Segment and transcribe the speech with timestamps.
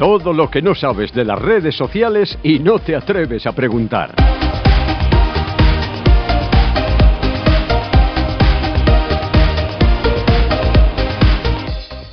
[0.00, 4.14] Todo lo que no sabes de las redes sociales y no te atreves a preguntar.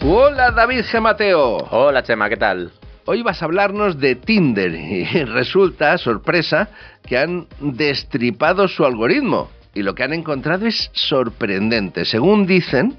[0.05, 0.99] Hola David G.
[0.99, 1.55] Mateo.
[1.71, 2.73] Hola Chema, ¿qué tal?
[3.05, 6.67] Hoy vas a hablarnos de Tinder y resulta, sorpresa,
[7.05, 12.03] que han destripado su algoritmo y lo que han encontrado es sorprendente.
[12.03, 12.97] Según dicen,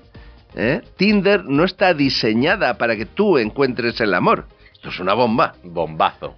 [0.57, 0.81] ¿eh?
[0.97, 4.47] Tinder no está diseñada para que tú encuentres el amor.
[4.79, 5.55] Esto es una bomba.
[5.65, 6.37] Bombazo.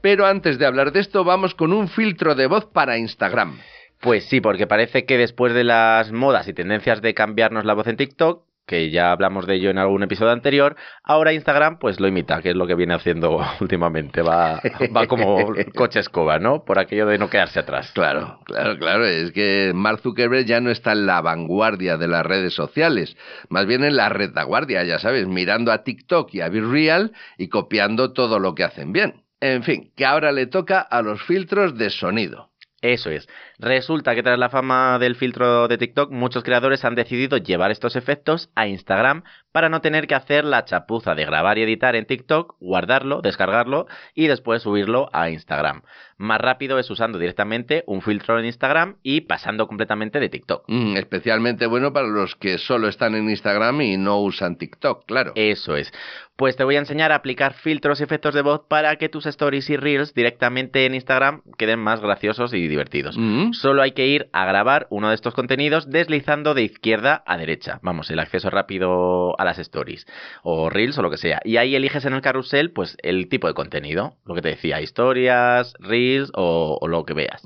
[0.00, 3.58] Pero antes de hablar de esto, vamos con un filtro de voz para Instagram.
[4.00, 7.88] Pues sí, porque parece que después de las modas y tendencias de cambiarnos la voz
[7.88, 12.06] en TikTok, que ya hablamos de ello en algún episodio anterior, ahora Instagram pues lo
[12.06, 14.60] imita, que es lo que viene haciendo últimamente, va,
[14.96, 16.64] va como coche escoba, ¿no?
[16.64, 17.90] Por aquello de no quedarse atrás.
[17.92, 22.24] Claro, claro, claro, es que Mark Zuckerberg ya no está en la vanguardia de las
[22.24, 23.16] redes sociales,
[23.48, 28.12] más bien en la retaguardia, ya sabes, mirando a TikTok y a Real y copiando
[28.12, 29.24] todo lo que hacen bien.
[29.40, 32.49] En fin, que ahora le toca a los filtros de sonido.
[32.82, 33.28] Eso es.
[33.58, 37.94] Resulta que tras la fama del filtro de TikTok, muchos creadores han decidido llevar estos
[37.94, 39.22] efectos a Instagram
[39.52, 43.86] para no tener que hacer la chapuza de grabar y editar en TikTok, guardarlo, descargarlo
[44.14, 45.82] y después subirlo a Instagram.
[46.16, 50.64] Más rápido es usando directamente un filtro en Instagram y pasando completamente de TikTok.
[50.68, 55.32] Mm, especialmente bueno para los que solo están en Instagram y no usan TikTok, claro.
[55.34, 55.90] Eso es.
[56.36, 59.26] Pues te voy a enseñar a aplicar filtros y efectos de voz para que tus
[59.26, 63.16] stories y reels directamente en Instagram queden más graciosos y divertidos.
[63.18, 63.52] Mm.
[63.52, 67.78] Solo hay que ir a grabar uno de estos contenidos deslizando de izquierda a derecha.
[67.82, 70.06] Vamos, el acceso rápido a las stories
[70.42, 71.40] o reels o lo que sea.
[71.44, 74.14] Y ahí eliges en el carrusel pues el tipo de contenido.
[74.24, 77.42] Lo que te decía, historias, reels o, o lo que veas.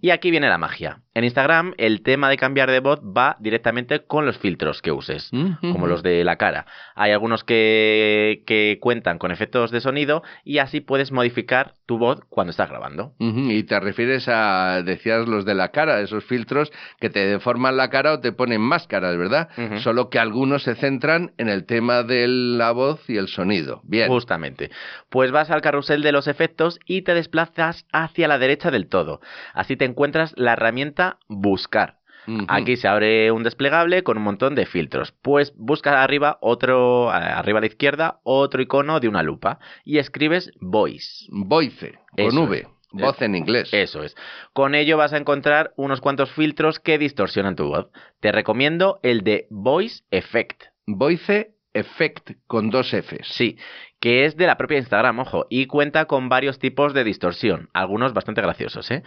[0.00, 1.00] Y aquí viene la magia.
[1.14, 5.30] En Instagram el tema de cambiar de voz va directamente con los filtros que uses,
[5.60, 6.64] como los de la cara.
[6.94, 12.20] Hay algunos que, que cuentan con efectos de sonido y así puedes modificar tu voz
[12.30, 13.12] cuando estás grabando.
[13.18, 17.90] Y te refieres a, decías, los de la cara, esos filtros que te deforman la
[17.90, 19.50] cara o te ponen máscaras, ¿verdad?
[19.80, 23.80] Solo que algunos se centran en el tema de la voz y el sonido.
[23.84, 24.08] Bien.
[24.08, 24.70] Justamente.
[25.08, 29.20] Pues vas al carrusel de los efectos y te desplazas hacia la derecha del todo.
[29.54, 31.98] Así te encuentras la herramienta Buscar.
[32.46, 35.12] Aquí se abre un desplegable con un montón de filtros.
[35.22, 39.98] Pues busca arriba otro, eh, arriba a la izquierda, otro icono de una lupa y
[39.98, 41.26] escribes Voice.
[41.30, 42.66] Voice, con Eso V, es.
[42.92, 43.70] voz en inglés.
[43.72, 44.14] Eso es.
[44.52, 47.88] Con ello vas a encontrar unos cuantos filtros que distorsionan tu voz.
[48.20, 50.62] Te recomiendo el de Voice Effect.
[50.86, 53.26] Voice Effect, con dos Fs.
[53.34, 53.56] Sí,
[53.98, 58.12] que es de la propia Instagram, ojo, y cuenta con varios tipos de distorsión, algunos
[58.12, 59.02] bastante graciosos, ¿eh?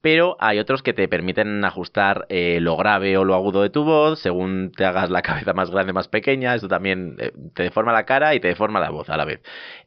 [0.00, 3.84] Pero hay otros que te permiten ajustar eh, lo grave o lo agudo de tu
[3.84, 7.92] voz, según te hagas la cabeza más grande, más pequeña, esto también eh, te deforma
[7.92, 9.40] la cara y te deforma la voz a la vez,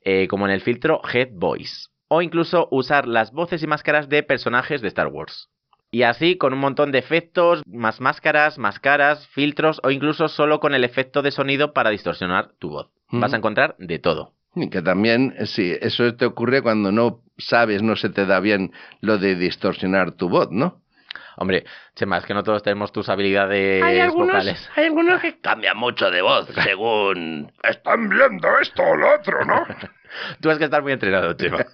[0.04, 1.90] Eh, como en el filtro Head Voice.
[2.08, 5.50] O incluso usar las voces y máscaras de personajes de Star Wars.
[5.92, 10.62] Y así con un montón de efectos, más máscaras, más caras, filtros o incluso solo
[10.62, 12.90] con el efecto de sonido para distorsionar tu voz.
[13.10, 14.32] Vas a encontrar de todo.
[14.56, 18.72] Y que también, sí, eso te ocurre cuando no sabes, no se te da bien
[19.02, 20.82] lo de distorsionar tu voz, ¿no?
[21.38, 21.66] Hombre,
[21.96, 24.70] Chema, es que no todos tenemos tus habilidades Hay algunos, vocales.
[24.76, 27.52] hay algunos que Cambia mucho de voz según...
[27.64, 29.66] Están viendo esto o lo otro, ¿no?
[30.42, 31.66] Tú has que estar muy entrenado, Chema.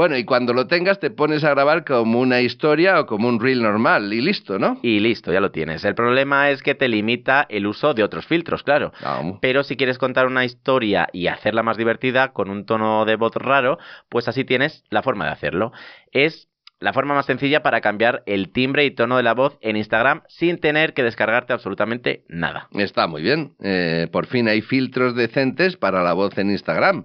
[0.00, 3.38] Bueno, y cuando lo tengas te pones a grabar como una historia o como un
[3.38, 4.78] reel normal y listo, ¿no?
[4.80, 5.84] Y listo, ya lo tienes.
[5.84, 8.94] El problema es que te limita el uso de otros filtros, claro.
[9.42, 13.34] Pero si quieres contar una historia y hacerla más divertida con un tono de voz
[13.36, 13.78] raro,
[14.08, 15.70] pues así tienes la forma de hacerlo.
[16.12, 19.76] Es la forma más sencilla para cambiar el timbre y tono de la voz en
[19.76, 22.68] Instagram sin tener que descargarte absolutamente nada.
[22.72, 23.52] Está muy bien.
[23.62, 27.04] Eh, por fin hay filtros decentes para la voz en Instagram.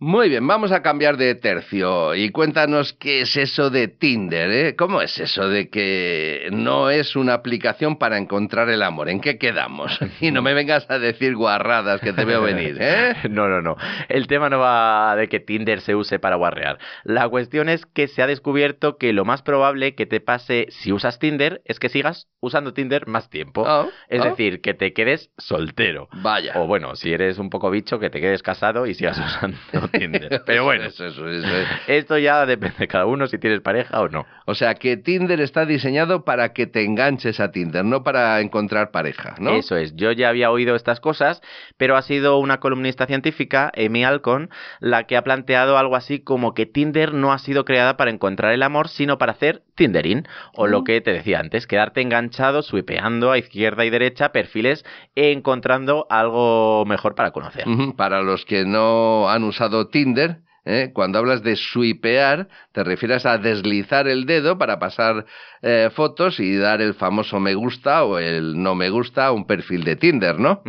[0.00, 4.76] Muy bien, vamos a cambiar de tercio y cuéntanos qué es eso de Tinder, ¿eh?
[4.76, 9.08] ¿Cómo es eso de que no es una aplicación para encontrar el amor?
[9.08, 9.98] ¿En qué quedamos?
[10.20, 13.14] Y no me vengas a decir guarradas que te veo venir, ¿eh?
[13.28, 13.76] No, no, no.
[14.08, 16.78] El tema no va de que Tinder se use para guarrear.
[17.02, 20.92] La cuestión es que se ha descubierto que lo más probable que te pase si
[20.92, 23.64] usas Tinder es que sigas usando Tinder más tiempo.
[23.66, 24.28] Ah, es ah.
[24.28, 26.08] decir, que te quedes soltero.
[26.12, 26.52] Vaya.
[26.56, 30.42] O bueno, si eres un poco bicho, que te quedes casado y sigas usando Tinder.
[30.46, 31.72] Pero bueno, Eso, eso, eso, eso.
[31.86, 34.26] esto ya depende de cada uno si tienes pareja o no.
[34.46, 38.90] O sea que Tinder está diseñado para que te enganches a Tinder, no para encontrar
[38.90, 39.50] pareja, ¿no?
[39.54, 41.40] Eso es, yo ya había oído estas cosas,
[41.76, 44.50] pero ha sido una columnista científica, Amy Alcon,
[44.80, 48.52] la que ha planteado algo así como que Tinder no ha sido creada para encontrar
[48.52, 53.30] el amor, sino para hacer Tindering, o lo que te decía antes, quedarte enganchado, swipeando
[53.30, 54.84] a izquierda y derecha perfiles
[55.14, 57.64] e encontrando algo mejor para conocer.
[57.96, 60.90] Para los que no han usado Tinder, ¿eh?
[60.92, 65.26] cuando hablas de swipear, te refieres a deslizar el dedo para pasar
[65.62, 69.46] eh, fotos y dar el famoso me gusta o el no me gusta a un
[69.46, 70.62] perfil de Tinder, ¿no?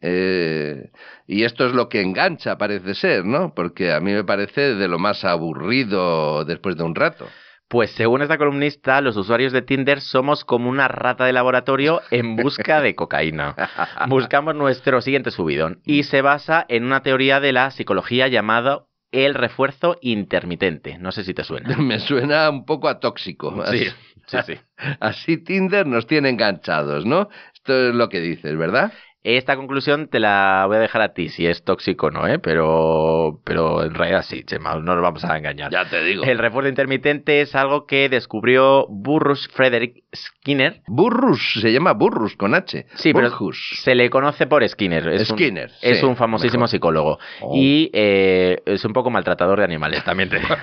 [0.00, 0.90] Eh,
[1.28, 3.54] y esto es lo que engancha, parece ser, ¿no?
[3.54, 7.28] Porque a mí me parece de lo más aburrido después de un rato.
[7.68, 12.34] Pues según esta columnista, los usuarios de Tinder somos como una rata de laboratorio en
[12.36, 13.54] busca de cocaína.
[14.08, 19.34] Buscamos nuestro siguiente subidón y se basa en una teoría de la psicología llamada el
[19.34, 20.98] refuerzo intermitente.
[20.98, 21.76] No sé si te suena.
[21.78, 23.62] Me suena un poco a tóxico.
[23.66, 23.88] Sí,
[24.26, 24.54] sí, sí.
[25.00, 27.28] Así Tinder nos tiene enganchados, ¿no?
[27.54, 28.92] Esto es lo que dices, ¿verdad?
[29.24, 32.38] Esta conclusión te la voy a dejar a ti, si es tóxico o no, ¿eh?
[32.38, 35.72] Pero, pero en realidad sí, Chema, no nos vamos a engañar.
[35.72, 36.22] Ya te digo.
[36.22, 40.82] El refuerzo intermitente es algo que descubrió Burrus Frederick Skinner.
[40.86, 42.86] Burrus, se llama Burrus con H.
[42.94, 43.80] Sí, pero Burrus.
[43.82, 45.08] se le conoce por Skinner.
[45.08, 46.68] Es Skinner, Un, es un famosísimo mejor.
[46.68, 47.18] psicólogo.
[47.40, 47.52] Oh.
[47.56, 50.54] Y eh, es un poco maltratador de animales, también te digo.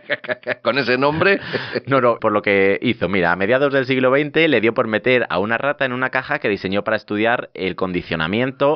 [0.62, 1.40] con ese nombre.
[1.86, 3.08] No, no, por lo que hizo.
[3.08, 6.10] Mira, a mediados del siglo XX le dio por meter a una rata en una
[6.10, 7.93] caja que diseñó para estudiar el condicionamiento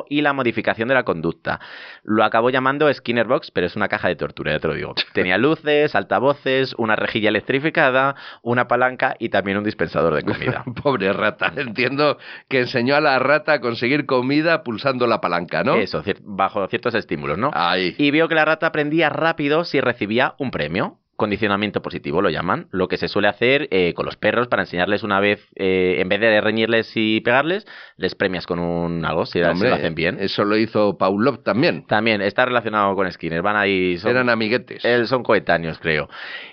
[0.09, 1.59] y la modificación de la conducta.
[2.03, 4.95] Lo acabó llamando Skinner Box, pero es una caja de tortura, ya te lo digo.
[5.13, 10.63] Tenía luces, altavoces, una rejilla electrificada, una palanca y también un dispensador de comida.
[10.83, 11.51] Pobre rata.
[11.55, 12.17] Entiendo
[12.47, 15.75] que enseñó a la rata a conseguir comida pulsando la palanca, ¿no?
[15.75, 17.51] Eso, bajo ciertos estímulos, ¿no?
[17.53, 17.95] Ahí.
[17.97, 20.97] Y vio que la rata aprendía rápido si recibía un premio.
[21.19, 25.03] Condicionamiento positivo lo llaman, lo que se suele hacer eh, con los perros para enseñarles
[25.03, 27.67] una vez, eh, en vez de reñirles y pegarles,
[27.97, 30.15] les premias con un algo si, lo hacen bien.
[30.21, 31.85] Eso lo hizo Pavlov también.
[31.85, 34.85] También está relacionado con Skinner, van ahí, son, Eran amiguetes.
[34.85, 36.07] él- son coetáneos, creo.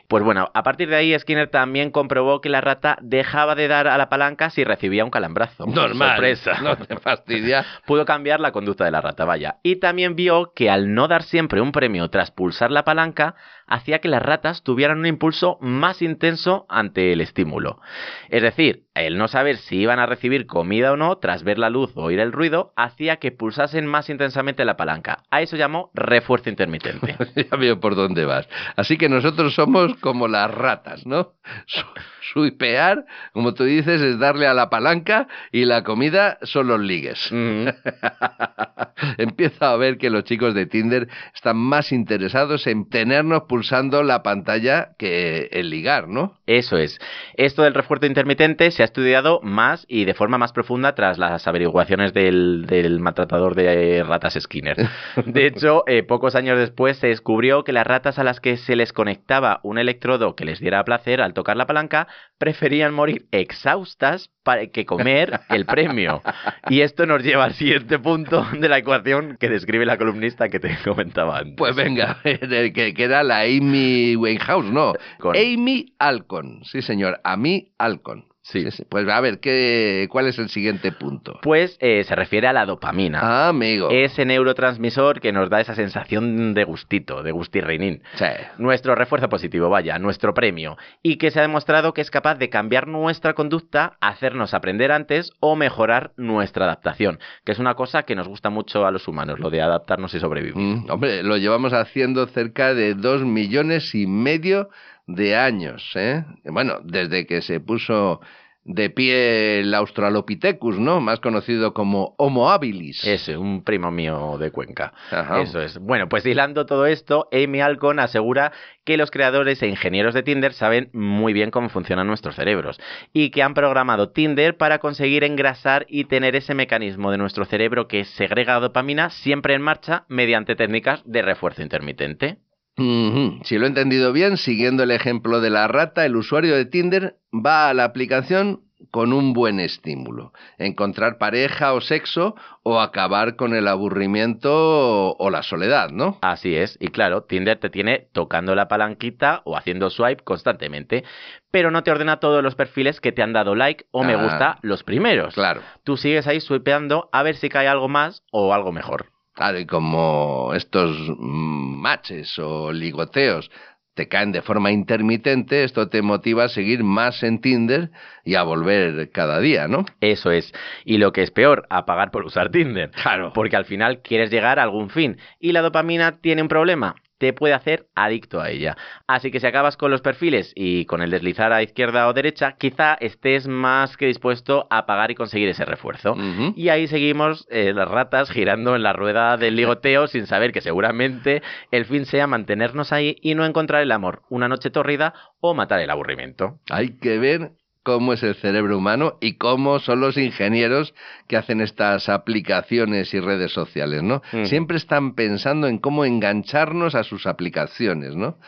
[0.09, 3.87] Pues bueno, a partir de ahí Skinner también comprobó que la rata dejaba de dar
[3.87, 5.67] a la palanca si recibía un calambrazo.
[5.67, 6.11] Normal.
[6.11, 6.61] Sorpresa.
[6.61, 7.65] No te fastidia.
[7.87, 9.57] pudo cambiar la conducta de la rata, vaya.
[9.63, 13.35] Y también vio que al no dar siempre un premio tras pulsar la palanca,
[13.67, 17.81] hacía que las ratas tuvieran un impulso más intenso ante el estímulo.
[18.29, 21.71] Es decir, el no saber si iban a recibir comida o no, tras ver la
[21.71, 25.23] luz o oír el ruido, hacía que pulsasen más intensamente la palanca.
[25.31, 27.17] A eso llamó refuerzo intermitente.
[27.51, 28.49] ya veo por dónde vas.
[28.77, 31.33] Así que nosotros somos como las ratas, ¿no?
[31.67, 31.85] Su-
[32.33, 37.29] Suipear, como tú dices, es darle a la palanca y la comida son los ligues.
[37.31, 37.69] Mm.
[39.19, 44.23] Empiezo a ver que los chicos de Tinder están más interesados en tenernos pulsando la
[44.23, 46.39] pantalla que en ligar, ¿no?
[46.47, 46.99] Eso es.
[47.35, 51.47] Esto del refuerzo intermitente se ha estudiado más y de forma más profunda tras las
[51.49, 54.77] averiguaciones del, del maltratador de ratas Skinner.
[55.27, 58.77] De hecho, eh, pocos años después se descubrió que las ratas a las que se
[58.77, 62.07] les conectaba un electrodo que les diera placer al tocar la palanca
[62.39, 66.23] preferían morir exhaustas para que comer el premio.
[66.69, 70.61] Y esto nos lleva al siguiente punto de la ecuación que describe la columnista que
[70.61, 71.55] te comentaba antes.
[71.57, 74.93] Pues venga, que, que era la Amy Winehouse, no.
[75.19, 78.27] Con- Amy Alcon, sí señor, Amy Alcon.
[78.47, 78.65] Sí.
[78.89, 81.41] Pues a ver, ¿qué, ¿cuál es el siguiente punto?
[81.43, 83.19] Pues eh, se refiere a la dopamina.
[83.21, 83.89] Ah, amigo.
[83.91, 88.03] ese neurotransmisor que nos da esa sensación de gustito, de gustirrinín.
[88.15, 88.27] Sí.
[88.59, 92.49] Nuestro refuerzo positivo, vaya, nuestro premio, y que se ha demostrado que es capaz de
[92.49, 98.15] cambiar nuestra conducta, hacernos aprender antes o mejorar nuestra adaptación, que es una cosa que
[98.15, 100.57] nos gusta mucho a los humanos, lo de adaptarnos y sobrevivir.
[100.57, 104.71] Mm, hombre, lo llevamos haciendo cerca de dos millones y medio
[105.07, 106.25] de años, ¿eh?
[106.45, 108.21] Bueno, desde que se puso
[108.67, 111.01] de pie el Australopithecus, ¿no?
[111.01, 113.05] Más conocido como Homo habilis.
[113.05, 114.93] Ese, un primo mío de Cuenca.
[115.11, 115.41] Ajá.
[115.41, 115.79] Eso es.
[115.79, 118.53] Bueno, pues hilando todo esto, Amy Alcon asegura
[118.85, 122.81] que los creadores e ingenieros de Tinder saben muy bien cómo funcionan nuestros cerebros
[123.13, 127.87] y que han programado Tinder para conseguir engrasar y tener ese mecanismo de nuestro cerebro
[127.87, 132.39] que segrega dopamina siempre en marcha mediante técnicas de refuerzo intermitente.
[132.77, 137.17] Si lo he entendido bien, siguiendo el ejemplo de la rata, el usuario de Tinder
[137.33, 140.33] va a la aplicación con un buen estímulo.
[140.59, 146.19] Encontrar pareja o sexo o acabar con el aburrimiento o, o la soledad, ¿no?
[146.21, 151.05] Así es, y claro, Tinder te tiene tocando la palanquita o haciendo swipe constantemente,
[151.51, 154.23] pero no te ordena todos los perfiles que te han dado like o me Ah.
[154.23, 155.35] gusta los primeros.
[155.35, 155.63] Claro.
[155.83, 159.07] Tú sigues ahí swipeando a ver si cae algo más o algo mejor.
[159.37, 163.51] Claro, y como estos matches o ligoteos
[163.93, 167.91] te caen de forma intermitente, esto te motiva a seguir más en Tinder
[168.25, 169.85] y a volver cada día, ¿no?
[170.01, 170.53] Eso es.
[170.87, 172.91] Y lo que es peor, a pagar por usar Tinder.
[172.91, 173.33] Claro.
[173.35, 175.19] Porque al final quieres llegar a algún fin.
[175.39, 176.95] Y la dopamina tiene un problema.
[177.19, 178.77] Te puede hacer adicto a ella.
[179.07, 182.57] Así que si acabas con los perfiles y con el deslizar a izquierda o derecha,
[182.59, 186.17] quizá estés más que dispuesto a pagar y conseguir ese refuerzo.
[186.55, 190.61] Y ahí seguimos eh, las ratas girando en la rueda del ligoteo sin saber que
[190.61, 195.55] seguramente el fin sea mantenernos ahí y no encontrar el amor, una noche torrida o
[195.55, 196.59] matar el aburrimiento.
[196.71, 197.53] Hay que ver
[197.87, 200.93] cómo es el cerebro humano y cómo son los ingenieros
[201.29, 204.23] que hacen estas aplicaciones y redes sociales, ¿no?
[204.33, 204.47] Mm.
[204.47, 208.39] Siempre están pensando en cómo engancharnos a sus aplicaciones, ¿no?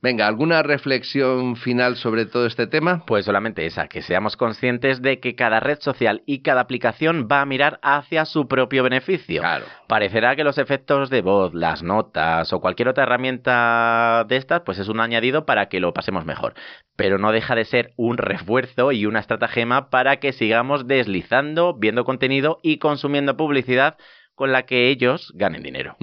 [0.00, 3.04] Venga, ¿alguna reflexión final sobre todo este tema?
[3.04, 7.40] Pues solamente esa, que seamos conscientes de que cada red social y cada aplicación va
[7.40, 9.40] a mirar hacia su propio beneficio.
[9.40, 9.64] Claro.
[9.88, 14.78] Parecerá que los efectos de voz, las notas o cualquier otra herramienta de estas, pues
[14.78, 16.54] es un añadido para que lo pasemos mejor.
[16.94, 22.04] Pero no deja de ser un refuerzo y una estratagema para que sigamos deslizando, viendo
[22.04, 23.96] contenido y consumiendo publicidad
[24.36, 25.96] con la que ellos ganen dinero.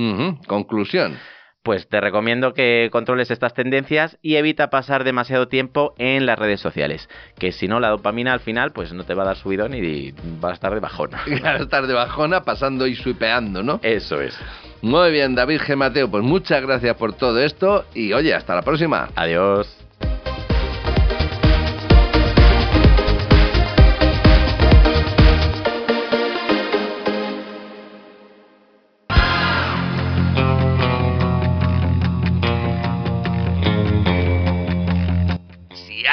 [0.48, 1.18] Conclusión.
[1.66, 6.60] Pues te recomiendo que controles estas tendencias y evita pasar demasiado tiempo en las redes
[6.60, 9.74] sociales, que si no la dopamina al final pues no te va a dar subidón
[9.74, 11.10] y va a estar de bajón.
[11.26, 13.80] Claro, estar de bajona pasando y suipeando, ¿no?
[13.82, 14.38] Eso es.
[14.84, 15.76] Muy bien, David G.
[15.76, 19.10] Mateo, pues muchas gracias por todo esto y oye, hasta la próxima.
[19.16, 19.85] Adiós.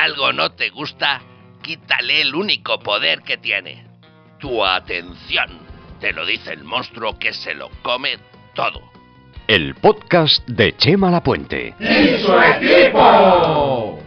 [0.03, 1.21] Algo no te gusta,
[1.63, 3.87] quítale el único poder que tiene.
[4.41, 5.61] Tu atención.
[6.01, 8.19] Te lo dice el monstruo que se lo come
[8.55, 8.83] todo.
[9.47, 11.75] El podcast de Chema Lapuente.
[11.79, 14.02] ¡Y su equipo!